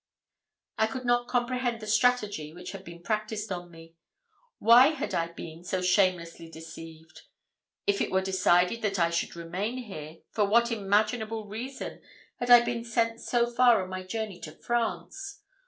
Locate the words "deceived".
6.49-7.21